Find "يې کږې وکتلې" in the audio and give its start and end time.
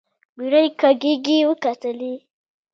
0.65-2.13